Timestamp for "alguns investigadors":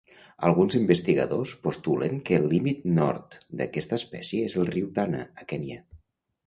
0.47-1.51